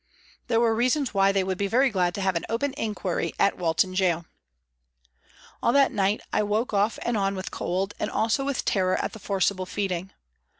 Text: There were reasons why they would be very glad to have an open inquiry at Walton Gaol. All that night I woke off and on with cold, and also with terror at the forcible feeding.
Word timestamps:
There 0.47 0.59
were 0.59 0.73
reasons 0.73 1.13
why 1.13 1.31
they 1.31 1.43
would 1.43 1.59
be 1.59 1.67
very 1.67 1.91
glad 1.91 2.15
to 2.15 2.21
have 2.21 2.35
an 2.35 2.43
open 2.49 2.73
inquiry 2.73 3.33
at 3.37 3.59
Walton 3.59 3.93
Gaol. 3.93 4.25
All 5.61 5.71
that 5.73 5.91
night 5.91 6.21
I 6.33 6.41
woke 6.41 6.73
off 6.73 6.97
and 7.03 7.15
on 7.15 7.35
with 7.35 7.51
cold, 7.51 7.93
and 7.99 8.09
also 8.09 8.43
with 8.43 8.65
terror 8.65 8.95
at 8.95 9.13
the 9.13 9.19
forcible 9.19 9.67
feeding. 9.67 10.11